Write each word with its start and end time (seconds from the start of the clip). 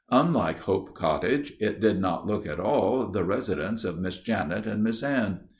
Unlike 0.09 0.61
Hope 0.61 0.95
Cottage, 0.95 1.53
it 1.59 1.79
did 1.79 2.01
not 2.01 2.25
look 2.25 2.47
at 2.47 2.59
all 2.59 3.05
the 3.11 3.23
residence 3.23 3.83
of 3.85 3.99
Miss 3.99 4.17
Janet 4.17 4.65
and 4.65 4.83
Miss 4.83 5.03
Anne. 5.03 5.41